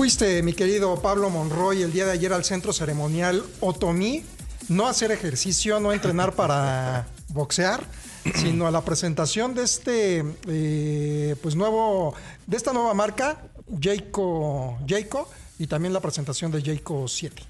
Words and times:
Fuiste, 0.00 0.42
mi 0.42 0.54
querido 0.54 1.02
Pablo 1.02 1.28
Monroy, 1.28 1.82
el 1.82 1.92
día 1.92 2.06
de 2.06 2.12
ayer 2.12 2.32
al 2.32 2.42
centro 2.42 2.72
ceremonial 2.72 3.44
Otomí, 3.60 4.24
no 4.70 4.88
hacer 4.88 5.12
ejercicio, 5.12 5.78
no 5.78 5.92
entrenar 5.92 6.34
para 6.34 7.06
boxear, 7.28 7.84
sino 8.36 8.66
a 8.66 8.70
la 8.70 8.82
presentación 8.82 9.52
de 9.52 9.62
este, 9.62 10.24
eh, 10.48 11.36
pues 11.42 11.54
nuevo, 11.54 12.14
de 12.46 12.56
esta 12.56 12.72
nueva 12.72 12.94
marca, 12.94 13.42
Jayco, 13.78 14.78
Jayco, 14.88 15.28
y 15.58 15.66
también 15.66 15.92
la 15.92 16.00
presentación 16.00 16.50
de 16.50 16.62
Jayco 16.62 17.06
7. 17.06 17.42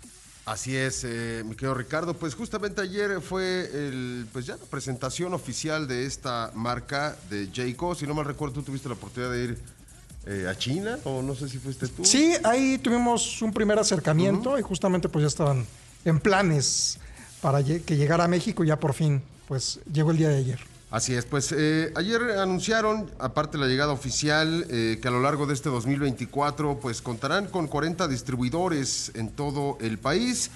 Así 0.44 0.76
es, 0.76 1.04
eh, 1.04 1.44
mi 1.46 1.54
querido 1.54 1.74
Ricardo. 1.74 2.14
Pues 2.14 2.34
justamente 2.34 2.80
ayer 2.80 3.20
fue 3.20 3.70
el, 3.72 4.26
pues 4.32 4.46
ya 4.46 4.56
la 4.56 4.64
presentación 4.64 5.34
oficial 5.34 5.86
de 5.86 6.04
esta 6.04 6.50
marca 6.56 7.16
de 7.30 7.48
Jayco. 7.54 7.94
Si 7.94 8.08
no 8.08 8.14
mal 8.14 8.24
recuerdo, 8.24 8.54
tú 8.54 8.62
tuviste 8.64 8.88
la 8.88 8.96
oportunidad 8.96 9.30
de 9.30 9.44
ir 9.44 9.79
eh, 10.26 10.46
a 10.48 10.56
China 10.56 10.98
o 11.04 11.22
no 11.22 11.34
sé 11.34 11.48
si 11.48 11.58
fuiste 11.58 11.88
tú. 11.88 12.04
Sí, 12.04 12.34
ahí 12.44 12.78
tuvimos 12.78 13.40
un 13.42 13.52
primer 13.52 13.78
acercamiento 13.78 14.58
y 14.58 14.62
justamente 14.62 15.08
pues 15.08 15.22
ya 15.22 15.28
estaban 15.28 15.66
en 16.04 16.20
planes 16.20 16.98
para 17.40 17.62
que 17.62 17.96
llegara 17.96 18.24
a 18.24 18.28
México 18.28 18.64
y 18.64 18.68
ya 18.68 18.78
por 18.78 18.94
fin 18.94 19.22
pues 19.48 19.80
llegó 19.92 20.10
el 20.10 20.16
día 20.16 20.28
de 20.28 20.36
ayer. 20.36 20.60
Así 20.90 21.14
es, 21.14 21.24
pues 21.24 21.54
eh, 21.56 21.92
ayer 21.94 22.20
anunciaron, 22.38 23.08
aparte 23.20 23.56
de 23.56 23.64
la 23.64 23.70
llegada 23.70 23.92
oficial, 23.92 24.66
eh, 24.70 24.98
que 25.00 25.06
a 25.06 25.12
lo 25.12 25.20
largo 25.20 25.46
de 25.46 25.54
este 25.54 25.68
2024 25.68 26.80
pues 26.80 27.00
contarán 27.00 27.46
con 27.46 27.68
40 27.68 28.08
distribuidores 28.08 29.12
en 29.14 29.30
todo 29.30 29.78
el 29.80 29.98
país. 29.98 30.50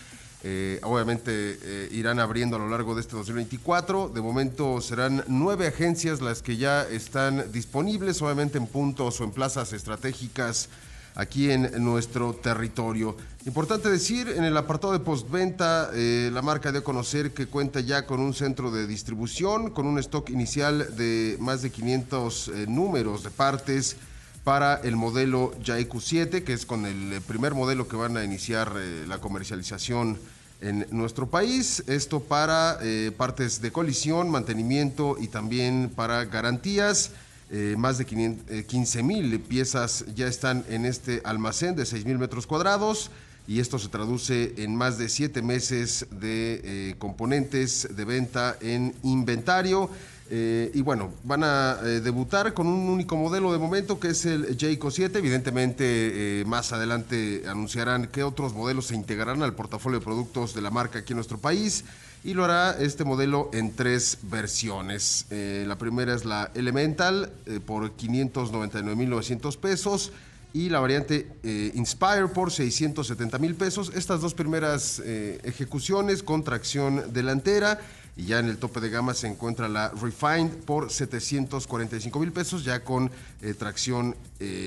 Eh, 0.47 0.79
obviamente 0.83 1.89
irán 1.91 2.21
abriendo 2.21 2.57
a 2.57 2.59
lo 2.59 2.69
largo 2.69 2.95
de 2.95 3.01
este 3.01 3.16
2024. 3.16 4.11
De 4.11 4.21
momento 4.21 4.80
serán 4.83 5.25
nueve 5.27 5.67
agencias 5.67 6.20
las 6.20 6.43
que 6.43 6.59
ya 6.59 6.83
están 6.83 7.51
disponibles, 7.51 8.20
obviamente 8.20 8.59
en 8.59 8.67
puntos 8.67 9.20
o 9.20 9.25
en 9.25 9.30
plazas 9.30 9.73
estratégicas 9.73 10.69
aquí 11.15 11.51
en 11.51 11.83
nuestro 11.83 12.34
territorio. 12.34 13.17
Importante 13.47 13.89
decir, 13.89 14.29
en 14.29 14.45
el 14.45 14.57
apartado 14.57 14.93
de 14.93 15.01
postventa, 15.01 15.91
eh, 15.92 16.31
la 16.33 16.42
marca 16.42 16.70
dio 16.70 16.81
a 16.81 16.84
conocer 16.84 17.33
que 17.33 17.47
cuenta 17.47 17.81
ya 17.81 18.06
con 18.06 18.20
un 18.20 18.34
centro 18.34 18.70
de 18.70 18.86
distribución, 18.86 19.70
con 19.70 19.86
un 19.86 19.98
stock 19.98 20.31
inicial 20.31 20.97
de 20.97 21.36
más 21.41 21.62
de 21.62 21.70
500 21.70 22.48
eh, 22.48 22.67
números 22.69 23.23
de 23.23 23.31
partes 23.31 23.97
para 24.45 24.77
el 24.77 24.95
modelo 24.97 25.53
Jaiku 25.64 26.00
7, 26.00 26.45
que 26.45 26.53
es 26.53 26.67
con 26.67 26.87
el 26.87 27.20
primer 27.23 27.55
modelo 27.55 27.89
que 27.89 27.97
van 27.97 28.17
a 28.17 28.25
iniciar 28.25 28.73
eh, 28.77 29.05
la 29.09 29.19
comercialización 29.19 30.19
en 30.61 30.86
nuestro 30.91 31.27
país. 31.27 31.83
Esto 31.86 32.20
para 32.20 32.78
partes 33.17 33.61
de 33.61 33.73
colisión, 33.73 34.31
mantenimiento 34.31 35.17
y 35.19 35.28
también 35.28 35.91
para 35.95 36.25
garantías. 36.25 37.11
Eh, 37.51 37.77
más 37.78 37.98
de 37.98 38.06
15 38.06 38.98
eh, 38.98 39.03
mil 39.03 39.39
piezas 39.39 40.06
ya 40.17 40.27
están 40.27 40.64
en 40.69 40.86
este 40.86 41.20
almacén 41.25 41.77
de 41.77 41.84
6 41.84 42.06
mil 42.06 42.19
metros 42.19 42.47
cuadrados 42.47 43.11
y 43.47 43.61
esto 43.61 43.79
se 43.79 43.89
traduce 43.89 44.55
en 44.56 44.75
más 44.75 44.97
de 44.97 45.11
7 45.11 45.42
meses 45.42 46.06
de 46.11 46.61
eh, 46.64 46.95
componentes 46.98 47.86
de 47.95 48.05
venta 48.06 48.56
en 48.62 48.95
inventario. 49.03 49.91
Y 50.30 50.80
bueno, 50.80 51.12
van 51.22 51.44
a 51.44 51.77
debutar 51.77 52.55
con 52.55 52.67
un 52.67 52.89
único 52.89 53.17
modelo 53.17 53.53
de 53.53 53.58
momento 53.58 54.00
que 54.00 54.08
es 54.08 54.25
el 54.25 54.56
Jayco 54.58 54.91
7. 54.91 55.19
Evidentemente, 55.19 56.42
más 56.47 56.72
adelante 56.72 57.42
anunciarán 57.47 58.08
qué 58.08 58.22
otros 58.22 58.55
modelos 58.55 58.86
se 58.86 58.95
integrarán 58.95 59.42
al 59.42 59.55
portafolio 59.55 59.98
de 59.98 60.05
productos 60.05 60.55
de 60.55 60.62
la 60.62 60.70
marca 60.70 61.00
aquí 61.00 61.12
en 61.12 61.17
nuestro 61.17 61.39
país 61.39 61.84
y 62.25 62.33
lo 62.33 62.45
hará 62.45 62.77
este 62.80 63.05
modelo 63.05 63.50
en 63.52 63.77
tres 63.77 64.19
versiones. 64.22 65.27
Eh, 65.30 65.64
la 65.69 65.77
primera 65.77 66.14
es 66.14 66.25
la 66.25 66.50
Elemental 66.55 67.30
eh, 67.45 67.61
por 67.64 67.95
599.900 67.97 69.58
pesos 69.58 70.11
y 70.55 70.70
la 70.70 70.80
variante 70.80 71.28
eh, 71.42 71.72
Inspire 71.75 72.28
por 72.28 72.50
670 72.50 73.39
mil 73.39 73.55
pesos. 73.55 73.92
Estas 73.95 74.22
dos 74.22 74.33
primeras 74.33 75.00
ejecuciones 75.00 76.22
con 76.22 76.42
tracción 76.45 77.12
delantera 77.12 77.78
y 78.17 78.27
ya 78.27 78.39
en 78.39 78.48
el 78.48 78.59
tope 78.59 78.81
de 78.81 78.91
gama 78.91 79.15
se 79.15 79.27
encuentra 79.27 79.69
la 79.69 79.91
Refined 79.91 80.51
por 80.64 80.91
745 80.91 82.19
mil 82.20 82.33
pesos, 82.33 82.64
ya 82.64 82.85
con 82.85 83.11
tracción 83.58 84.14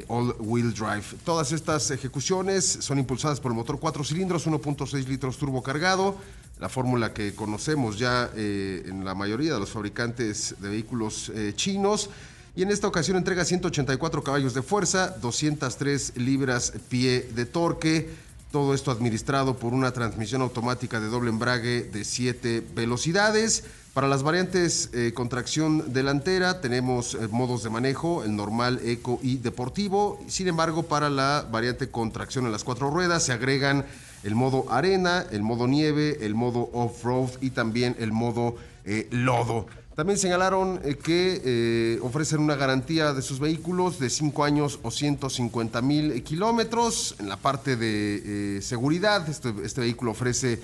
all-wheel 0.08 0.74
drive. 0.74 1.06
Todas 1.24 1.52
estas 1.54 1.90
ejecuciones 1.92 2.66
son 2.66 3.00
impulsadas 3.00 3.40
por 3.40 3.52
el 3.52 3.56
motor 3.56 3.80
4 3.80 4.04
cilindros, 4.04 4.48
1.6 4.48 5.08
litros 5.08 5.38
turbo 5.38 5.64
cargado, 5.64 6.18
la 6.60 6.70
fórmula 6.70 7.14
que 7.14 7.34
conocemos 7.34 8.00
ya 8.00 8.32
eh, 8.36 8.84
en 8.88 9.06
la 9.06 9.14
mayoría 9.14 9.54
de 9.54 9.60
los 9.60 9.70
fabricantes 9.70 10.56
de 10.60 10.70
vehículos 10.70 11.32
eh, 11.34 11.54
chinos. 11.56 12.10
Y 12.56 12.64
en 12.64 12.72
esta 12.72 12.88
ocasión 12.88 13.18
entrega 13.18 13.46
184 13.46 14.24
caballos 14.24 14.56
de 14.56 14.64
fuerza, 14.64 15.16
203 15.22 16.18
libras 16.18 16.74
pie 16.90 17.30
de 17.36 17.46
torque. 17.46 18.10
Todo 18.52 18.74
esto 18.74 18.92
administrado 18.92 19.58
por 19.58 19.74
una 19.74 19.92
transmisión 19.92 20.42
automática 20.42 21.00
de 21.00 21.08
doble 21.08 21.30
embrague 21.30 21.84
de 21.84 22.06
7 22.06 22.66
velocidades. 22.74 23.66
Para 23.94 24.08
las 24.08 24.24
variantes 24.24 24.90
eh, 24.94 25.12
con 25.14 25.28
tracción 25.28 25.92
delantera 25.92 26.62
tenemos 26.62 27.18
modos 27.32 27.64
de 27.64 27.70
manejo, 27.70 28.24
el 28.24 28.36
normal, 28.36 28.80
eco 28.86 29.20
y 29.22 29.38
deportivo. 29.38 30.20
Sin 30.28 30.48
embargo, 30.48 30.84
para 30.84 31.10
la 31.10 31.46
variante 31.52 31.90
con 31.90 32.12
tracción 32.12 32.46
en 32.46 32.52
las 32.52 32.64
cuatro 32.64 32.90
ruedas 32.90 33.24
se 33.24 33.34
agregan 33.34 33.86
el 34.24 34.36
modo 34.36 34.66
arena, 34.72 35.26
el 35.32 35.44
modo 35.44 35.68
nieve, 35.68 36.18
el 36.22 36.36
modo 36.36 36.70
off-road 36.74 37.30
y 37.42 37.52
también 37.52 37.96
el 38.00 38.12
modo 38.12 38.56
eh, 38.86 39.08
lodo. 39.12 39.68
También 39.96 40.18
señalaron 40.20 40.80
eh, 40.84 40.96
que 40.96 41.42
eh, 41.44 42.00
ofrecen 42.02 42.40
una 42.40 42.56
garantía 42.56 43.14
de 43.14 43.22
sus 43.22 43.40
vehículos 43.40 44.00
de 44.00 44.10
5 44.10 44.44
años 44.44 44.80
o 44.84 44.92
150 44.92 45.82
mil 45.82 46.24
kilómetros. 46.24 47.16
En 47.20 47.30
la 47.30 47.38
parte 47.38 47.76
de 47.76 48.62
seguridad, 48.62 49.28
este, 49.28 49.54
este, 49.64 49.82
vehículo 49.82 50.12
ofrece 50.12 50.62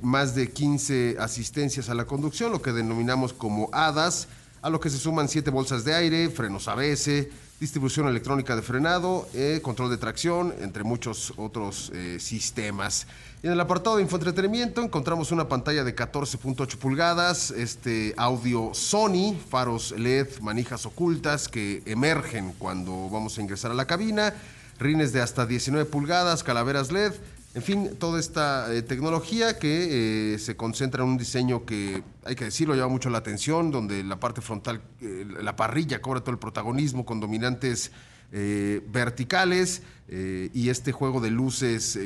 más 0.00 0.34
de 0.34 0.50
15 0.50 1.16
asistencias 1.18 1.90
a 1.90 1.94
la 1.94 2.06
conducción, 2.06 2.50
lo 2.50 2.62
que 2.62 2.72
denominamos 2.72 3.32
como 3.32 3.68
HADAS, 3.72 4.26
a 4.62 4.70
lo 4.70 4.80
que 4.80 4.90
se 4.90 4.98
suman 4.98 5.28
7 5.28 5.50
bolsas 5.50 5.84
de 5.84 5.94
aire, 5.94 6.30
frenos 6.30 6.66
ABS, 6.66 7.28
distribución 7.60 8.06
electrónica 8.06 8.54
de 8.54 8.62
frenado, 8.62 9.28
eh, 9.34 9.60
control 9.62 9.90
de 9.90 9.96
tracción, 9.96 10.54
entre 10.60 10.84
muchos 10.84 11.32
otros 11.36 11.90
eh, 11.92 12.18
sistemas. 12.20 13.06
en 13.42 13.52
el 13.52 13.60
apartado 13.60 13.96
de 13.96 14.02
infoentretenimiento 14.02 14.82
encontramos 14.82 15.32
una 15.32 15.48
pantalla 15.48 15.82
de 15.82 15.94
14.8 15.94 16.76
pulgadas, 16.76 17.50
este 17.50 18.14
audio 18.16 18.70
Sony, 18.74 19.36
faros 19.48 19.92
LED, 19.92 20.38
manijas 20.40 20.86
ocultas 20.86 21.48
que 21.48 21.82
emergen 21.86 22.52
cuando 22.58 23.08
vamos 23.08 23.38
a 23.38 23.42
ingresar 23.42 23.72
a 23.72 23.74
la 23.74 23.86
cabina, 23.86 24.34
rines 24.78 25.12
de 25.12 25.20
hasta 25.20 25.44
19 25.44 25.84
pulgadas, 25.86 26.44
calaveras 26.44 26.92
LED, 26.92 27.12
en 27.58 27.64
fin, 27.64 27.98
toda 27.98 28.20
esta 28.20 28.72
eh, 28.72 28.82
tecnología 28.82 29.58
que 29.58 30.34
eh, 30.34 30.38
se 30.38 30.56
concentra 30.56 31.02
en 31.02 31.10
un 31.10 31.18
diseño 31.18 31.66
que, 31.66 32.04
hay 32.24 32.36
que 32.36 32.44
decirlo, 32.44 32.76
llama 32.76 32.92
mucho 32.92 33.10
la 33.10 33.18
atención, 33.18 33.72
donde 33.72 34.04
la 34.04 34.20
parte 34.20 34.40
frontal, 34.40 34.80
eh, 35.00 35.26
la 35.42 35.56
parrilla 35.56 36.00
cobra 36.00 36.20
todo 36.20 36.30
el 36.30 36.38
protagonismo 36.38 37.04
con 37.04 37.18
dominantes 37.18 37.90
verticales 38.30 39.82
y 40.06 40.68
este 40.68 40.92
juego 40.92 41.18
de 41.22 41.30
luces 41.30 41.98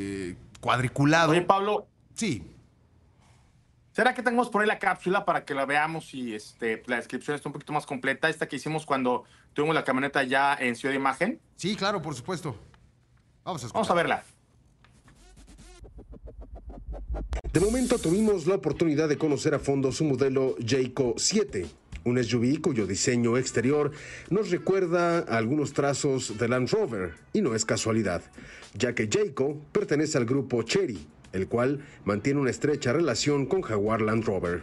cuadriculado. 0.61 1.33
Oye, 1.33 1.43
Pablo. 1.43 1.89
Sí. 2.15 2.49
¿Será 3.91 4.15
que 4.15 4.23
tenemos 4.23 4.49
por 4.49 4.63
ahí 4.63 4.69
la 4.69 4.79
cápsula 4.79 5.25
para 5.25 5.45
que 5.45 5.53
la 5.53 5.67
veamos 5.67 6.15
y 6.15 6.33
este, 6.37 6.81
la 6.87 6.97
descripción 6.97 7.35
está 7.35 7.49
un 7.49 7.55
poquito 7.55 7.73
más 7.73 7.87
completa? 7.87 8.29
Esta 8.29 8.47
que 8.47 8.55
hicimos 8.55 8.87
cuando 8.87 9.25
tuvimos 9.53 9.75
la 9.75 9.83
camioneta 9.83 10.23
ya 10.23 10.55
en 10.55 10.77
Ciudad 10.77 10.93
de 10.93 11.01
Imagen. 11.01 11.41
Sí, 11.57 11.75
claro, 11.75 12.01
por 12.01 12.15
supuesto. 12.15 12.57
Vamos 13.43 13.65
a, 13.65 13.69
Vamos 13.73 13.91
a 13.91 13.95
verla. 13.95 14.23
De 17.53 17.61
momento 17.61 17.99
tuvimos 17.99 18.47
la 18.47 18.55
oportunidad 18.55 19.11
de 19.11 19.19
conocer 19.19 19.53
a 19.53 19.59
fondo 19.59 19.93
su 19.93 20.05
modelo 20.05 20.57
Jayco 20.67 21.13
7, 21.19 21.67
un 22.05 22.25
SUV 22.25 22.63
cuyo 22.63 22.87
diseño 22.87 23.37
exterior 23.37 23.91
nos 24.31 24.51
recuerda 24.51 25.19
a 25.19 25.37
algunos 25.37 25.75
trazos 25.75 26.39
de 26.39 26.49
Land 26.49 26.71
Rover, 26.71 27.13
y 27.35 27.43
no 27.43 27.55
es 27.55 27.67
casualidad, 27.67 28.23
ya 28.73 28.95
que 28.95 29.07
Jayco 29.07 29.59
pertenece 29.71 30.17
al 30.17 30.25
grupo 30.25 30.63
Cherry, 30.63 31.07
el 31.35 31.47
cual 31.47 31.85
mantiene 32.07 32.41
una 32.41 32.49
estrecha 32.49 32.95
relación 32.95 33.45
con 33.45 33.61
Jaguar 33.61 34.01
Land 34.01 34.25
Rover. 34.25 34.63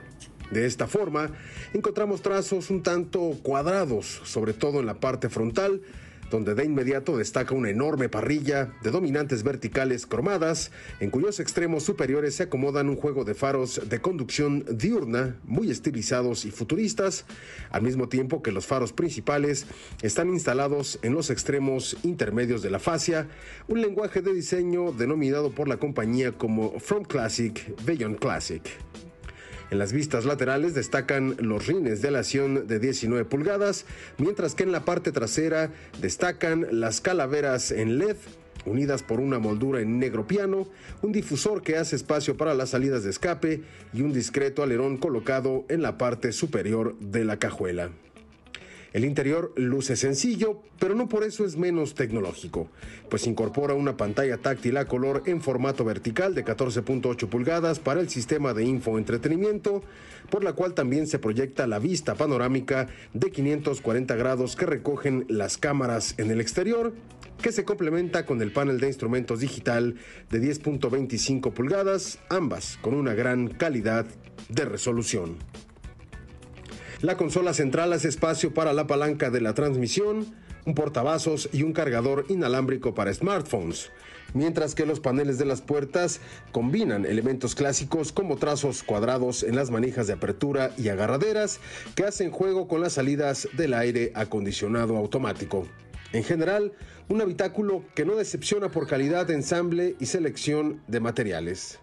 De 0.50 0.66
esta 0.66 0.88
forma, 0.88 1.30
encontramos 1.76 2.24
trazos 2.24 2.72
un 2.72 2.82
tanto 2.82 3.38
cuadrados, 3.44 4.20
sobre 4.24 4.54
todo 4.54 4.80
en 4.80 4.88
la 4.88 5.00
parte 5.00 5.30
frontal, 5.30 5.84
donde 6.30 6.56
de 6.56 6.66
inmediato 6.66 7.18
destaca 7.18 7.54
una 7.54 7.70
enorme 7.70 8.10
parrilla 8.10 8.74
de 8.84 8.92
dominantes 8.92 9.44
verticales 9.44 10.06
cromadas, 10.06 10.72
en 11.00 11.10
cuyos 11.10 11.40
extremos 11.40 11.84
superiores 11.84 12.36
se 12.36 12.44
acomodan 12.44 12.90
un 12.90 12.96
juego 12.96 13.24
de 13.24 13.34
faros 13.34 13.82
de 13.88 14.02
conducción 14.02 14.66
diurna 14.72 15.38
muy 15.44 15.72
estilizados 15.72 16.46
y 16.46 16.52
futuristas, 16.52 17.26
al 17.72 17.82
mismo 17.82 18.10
tiempo 18.10 18.42
que 18.42 18.52
los 18.52 18.66
faros 18.66 18.94
principales 18.94 19.66
están 20.02 20.30
instalados 20.30 21.00
en 21.02 21.14
los 21.14 21.30
extremos 21.30 21.98
intermedios 22.04 22.62
de 22.62 22.72
la 22.72 22.80
fascia, 22.80 23.28
un 23.68 23.82
lenguaje 23.82 24.22
de 24.22 24.34
diseño 24.34 24.92
denominado 24.92 25.52
por 25.52 25.68
la 25.68 25.78
compañía 25.78 26.32
como 26.32 26.80
From 26.80 27.04
Classic 27.04 27.74
Beyond 27.86 28.20
Classic. 28.20 28.64
En 29.72 29.78
las 29.78 29.94
vistas 29.94 30.26
laterales 30.26 30.74
destacan 30.74 31.36
los 31.40 31.68
rines 31.68 32.02
de 32.02 32.08
aleación 32.08 32.68
de 32.68 32.80
19 32.80 33.26
pulgadas, 33.26 33.86
mientras 34.18 34.56
que 34.56 34.64
en 34.64 34.72
la 34.72 34.84
parte 34.84 35.12
trasera 35.12 35.72
destacan 36.02 36.68
las 36.72 37.02
calaveras 37.02 37.72
en 37.72 38.00
LED 38.00 38.18
unidas 38.66 39.04
por 39.04 39.20
una 39.20 39.40
moldura 39.40 39.82
en 39.82 40.00
negro 40.00 40.28
piano, 40.28 40.68
un 41.02 41.12
difusor 41.12 41.62
que 41.62 41.78
hace 41.78 41.96
espacio 41.96 42.36
para 42.36 42.54
las 42.54 42.70
salidas 42.72 43.04
de 43.04 43.10
escape 43.10 43.64
y 43.94 44.02
un 44.02 44.12
discreto 44.12 44.64
alerón 44.64 44.98
colocado 44.98 45.66
en 45.70 45.82
la 45.82 45.98
parte 45.98 46.32
superior 46.32 46.98
de 47.00 47.24
la 47.24 47.38
cajuela. 47.38 47.90
El 48.92 49.06
interior 49.06 49.54
luce 49.56 49.96
sencillo, 49.96 50.64
pero 50.80 50.96
no 50.96 51.08
por 51.08 51.24
eso 51.24 51.46
es 51.46 51.58
menos 51.58 51.94
tecnológico, 51.94 52.70
pues 53.10 53.28
incorpora 53.28 53.76
una 53.76 53.98
pantalla 53.98 54.38
táctil 54.38 54.78
a 54.78 54.86
color 54.86 55.24
en 55.28 55.42
formato 55.42 55.86
vertical 55.86 56.34
de 56.34 56.44
14.8 56.44 57.30
pulgadas 57.30 57.80
para 57.80 58.02
el 58.02 58.10
sistema 58.10 58.56
de 58.56 58.64
infoentretenimiento, 58.64 59.84
por 60.32 60.44
la 60.44 60.54
cual 60.54 60.74
también 60.74 61.06
se 61.06 61.20
proyecta 61.20 61.68
la 61.68 61.78
vista 61.78 62.16
panorámica 62.16 62.88
de 63.14 63.30
540 63.30 64.16
grados 64.16 64.56
que 64.56 64.66
recogen 64.66 65.26
las 65.30 65.58
cámaras 65.58 66.16
en 66.18 66.32
el 66.32 66.42
exterior, 66.42 66.94
que 67.44 67.52
se 67.52 67.66
complementa 67.66 68.26
con 68.26 68.42
el 68.42 68.52
panel 68.52 68.80
de 68.80 68.88
instrumentos 68.88 69.40
digital 69.40 69.96
de 70.32 70.42
10.25 70.42 71.54
pulgadas, 71.54 72.20
ambas 72.30 72.78
con 72.82 72.96
una 72.96 73.14
gran 73.14 73.50
calidad 73.50 74.08
de 74.50 74.66
resolución. 74.66 75.38
La 77.02 77.16
consola 77.16 77.54
central 77.54 77.94
hace 77.94 78.10
espacio 78.10 78.54
para 78.54 78.74
la 78.74 78.86
palanca 78.86 79.30
de 79.30 79.40
la 79.40 79.54
transmisión, 79.54 80.36
un 80.66 80.76
portavasos 80.76 81.48
y 81.54 81.64
un 81.64 81.72
cargador 81.72 82.26
inalámbrico 82.28 82.94
para 82.94 83.14
smartphones, 83.14 83.90
mientras 84.34 84.76
que 84.76 84.86
los 84.86 85.00
paneles 85.00 85.38
de 85.38 85.46
las 85.46 85.62
puertas 85.62 86.20
combinan 86.52 87.06
elementos 87.06 87.56
clásicos 87.56 88.12
como 88.12 88.36
trazos 88.36 88.84
cuadrados 88.84 89.44
en 89.44 89.56
las 89.56 89.72
manijas 89.72 90.08
de 90.08 90.14
apertura 90.14 90.72
y 90.78 90.90
agarraderas 90.90 91.62
que 91.96 92.04
hacen 92.04 92.32
juego 92.32 92.68
con 92.68 92.82
las 92.82 92.94
salidas 92.94 93.48
del 93.54 93.76
aire 93.76 94.12
acondicionado 94.14 94.98
automático. 94.98 95.66
En 96.12 96.26
general, 96.26 96.74
un 97.08 97.22
habitáculo 97.22 97.86
que 97.96 98.04
no 98.04 98.18
decepciona 98.18 98.72
por 98.72 98.88
calidad 98.88 99.32
ensamble 99.32 99.96
y 100.02 100.08
selección 100.08 100.82
de 100.90 101.00
materiales. 101.00 101.80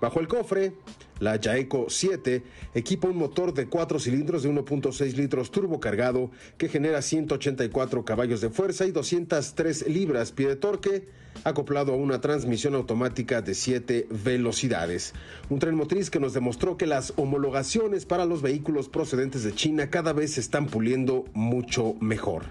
Bajo 0.00 0.20
el 0.20 0.28
cofre, 0.28 0.72
la 1.20 1.38
Jaeco 1.42 1.86
7 1.88 2.42
equipa 2.74 3.08
un 3.08 3.18
motor 3.18 3.52
de 3.52 3.66
4 3.66 3.98
cilindros 3.98 4.42
de 4.42 4.50
1.6 4.50 5.14
litros 5.14 5.50
turbocargado 5.50 6.30
que 6.56 6.68
genera 6.68 7.02
184 7.02 8.04
caballos 8.04 8.40
de 8.40 8.50
fuerza 8.50 8.86
y 8.86 8.92
203 8.92 9.88
libras 9.88 10.32
pie 10.32 10.48
de 10.48 10.56
torque, 10.56 11.08
acoplado 11.44 11.92
a 11.92 11.96
una 11.96 12.20
transmisión 12.20 12.74
automática 12.74 13.42
de 13.42 13.54
7 13.54 14.06
velocidades. 14.24 15.14
Un 15.50 15.58
tren 15.58 15.74
motriz 15.74 16.10
que 16.10 16.20
nos 16.20 16.34
demostró 16.34 16.76
que 16.76 16.86
las 16.86 17.12
homologaciones 17.16 18.06
para 18.06 18.24
los 18.24 18.42
vehículos 18.42 18.88
procedentes 18.88 19.42
de 19.42 19.54
China 19.54 19.90
cada 19.90 20.12
vez 20.12 20.34
se 20.34 20.40
están 20.40 20.66
puliendo 20.66 21.24
mucho 21.34 21.94
mejor. 22.00 22.44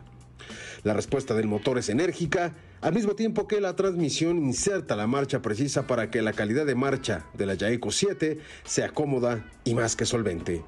La 0.83 0.93
respuesta 0.93 1.33
del 1.33 1.47
motor 1.47 1.77
es 1.77 1.89
enérgica, 1.89 2.53
al 2.81 2.93
mismo 2.93 3.15
tiempo 3.15 3.47
que 3.47 3.61
la 3.61 3.75
transmisión 3.75 4.37
inserta 4.37 4.95
la 4.95 5.07
marcha 5.07 5.41
precisa 5.41 5.87
para 5.87 6.11
que 6.11 6.21
la 6.21 6.33
calidad 6.33 6.65
de 6.65 6.75
marcha 6.75 7.25
de 7.33 7.45
la 7.45 7.55
Yaeco 7.55 7.91
7 7.91 8.39
sea 8.63 8.89
cómoda 8.89 9.49
y 9.63 9.73
más 9.73 9.95
que 9.95 10.05
solvente. 10.05 10.63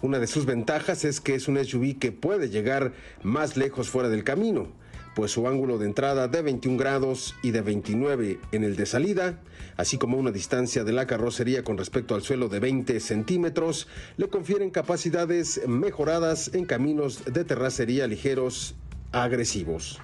Una 0.00 0.18
de 0.18 0.26
sus 0.26 0.46
ventajas 0.46 1.04
es 1.04 1.20
que 1.20 1.34
es 1.34 1.48
un 1.48 1.62
SUV 1.62 1.98
que 1.98 2.12
puede 2.12 2.50
llegar 2.50 2.92
más 3.22 3.56
lejos 3.56 3.88
fuera 3.88 4.08
del 4.08 4.22
camino, 4.22 4.68
pues 5.16 5.32
su 5.32 5.48
ángulo 5.48 5.78
de 5.78 5.86
entrada 5.86 6.28
de 6.28 6.42
21 6.42 6.78
grados 6.78 7.34
y 7.42 7.50
de 7.50 7.62
29 7.62 8.38
en 8.52 8.62
el 8.62 8.76
de 8.76 8.86
salida, 8.86 9.40
así 9.76 9.98
como 9.98 10.16
una 10.16 10.30
distancia 10.30 10.84
de 10.84 10.92
la 10.92 11.08
carrocería 11.08 11.64
con 11.64 11.76
respecto 11.76 12.14
al 12.14 12.22
suelo 12.22 12.48
de 12.48 12.60
20 12.60 13.00
centímetros, 13.00 13.88
le 14.16 14.28
confieren 14.28 14.70
capacidades 14.70 15.60
mejoradas 15.66 16.54
en 16.54 16.66
caminos 16.66 17.24
de 17.24 17.44
terracería 17.44 18.06
ligeros 18.06 18.76
agresivos. 19.12 19.98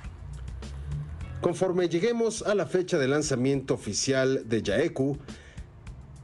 Conforme 1.40 1.88
lleguemos 1.88 2.42
a 2.42 2.54
la 2.54 2.66
fecha 2.66 2.98
de 2.98 3.08
lanzamiento 3.08 3.74
oficial 3.74 4.48
de 4.48 4.62
Yaeku, 4.62 5.18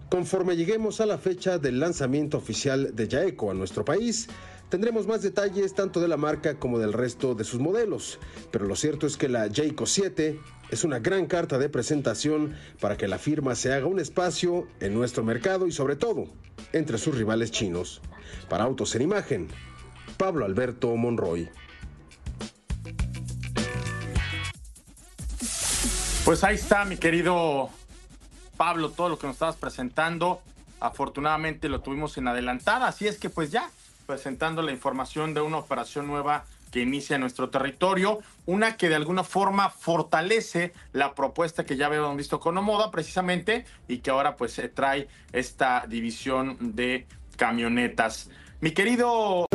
conforme 0.08 0.56
lleguemos 0.56 1.00
a 1.00 1.06
la 1.06 1.18
fecha 1.18 1.58
del 1.58 1.78
lanzamiento 1.78 2.38
oficial 2.38 2.96
de 2.96 3.06
Yaeku 3.06 3.50
a 3.50 3.54
nuestro 3.54 3.84
país, 3.84 4.28
tendremos 4.70 5.06
más 5.06 5.20
detalles 5.20 5.74
tanto 5.74 6.00
de 6.00 6.08
la 6.08 6.16
marca 6.16 6.58
como 6.58 6.78
del 6.78 6.92
resto 6.92 7.34
de 7.34 7.44
sus 7.44 7.60
modelos, 7.60 8.18
pero 8.50 8.66
lo 8.66 8.76
cierto 8.76 9.06
es 9.06 9.16
que 9.16 9.28
la 9.28 9.50
Jayco 9.52 9.84
7 9.84 10.40
es 10.70 10.84
una 10.84 11.00
gran 11.00 11.26
carta 11.26 11.58
de 11.58 11.68
presentación 11.68 12.54
para 12.80 12.96
que 12.96 13.08
la 13.08 13.18
firma 13.18 13.56
se 13.56 13.72
haga 13.72 13.86
un 13.86 13.98
espacio 13.98 14.68
en 14.78 14.94
nuestro 14.94 15.24
mercado 15.24 15.66
y 15.66 15.72
sobre 15.72 15.96
todo 15.96 16.28
entre 16.72 16.98
sus 16.98 17.16
rivales 17.16 17.50
chinos. 17.50 18.00
Para 18.48 18.64
Autos 18.64 18.94
en 18.94 19.02
Imagen, 19.02 19.48
Pablo 20.16 20.44
Alberto 20.44 20.94
Monroy. 20.96 21.50
Pues 26.30 26.44
ahí 26.44 26.54
está, 26.54 26.84
mi 26.84 26.96
querido 26.96 27.70
Pablo, 28.56 28.90
todo 28.90 29.08
lo 29.08 29.18
que 29.18 29.26
nos 29.26 29.34
estabas 29.34 29.56
presentando. 29.56 30.40
Afortunadamente 30.78 31.68
lo 31.68 31.80
tuvimos 31.80 32.16
en 32.18 32.28
adelantada, 32.28 32.86
así 32.86 33.08
es 33.08 33.18
que 33.18 33.30
pues 33.30 33.50
ya, 33.50 33.68
presentando 34.06 34.62
la 34.62 34.70
información 34.70 35.34
de 35.34 35.40
una 35.40 35.56
operación 35.56 36.06
nueva 36.06 36.44
que 36.70 36.82
inicia 36.82 37.16
en 37.16 37.22
nuestro 37.22 37.50
territorio, 37.50 38.20
una 38.46 38.76
que 38.76 38.88
de 38.88 38.94
alguna 38.94 39.24
forma 39.24 39.70
fortalece 39.70 40.72
la 40.92 41.16
propuesta 41.16 41.66
que 41.66 41.76
ya 41.76 41.86
habíamos 41.86 42.16
visto 42.16 42.38
con 42.38 42.56
Omoda 42.56 42.92
precisamente 42.92 43.66
y 43.88 43.98
que 43.98 44.12
ahora 44.12 44.36
pues 44.36 44.52
se 44.52 44.68
trae 44.68 45.08
esta 45.32 45.84
división 45.88 46.56
de 46.60 47.08
camionetas. 47.36 48.30
Mi 48.60 48.70
querido 48.70 49.46